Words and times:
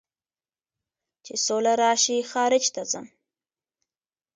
چې 1.25 1.33
سوله 1.45 1.73
راشي 1.81 2.17
خارج 2.31 2.63
ته 2.75 2.81
ځم 2.91 3.05